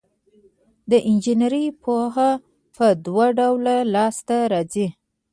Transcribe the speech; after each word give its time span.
د 0.89 0.91
انجینر 1.09 1.53
پوهه 1.83 2.29
په 2.75 2.85
دوه 3.05 3.27
ډوله 3.37 3.75
لاس 3.93 4.15
ته 4.27 4.37
راځي. 4.51 4.87